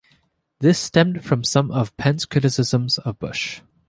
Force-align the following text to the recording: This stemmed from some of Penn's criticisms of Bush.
This 0.57 0.79
stemmed 0.79 1.23
from 1.23 1.43
some 1.43 1.69
of 1.69 1.95
Penn's 1.95 2.25
criticisms 2.25 2.97
of 2.97 3.19
Bush. 3.19 3.61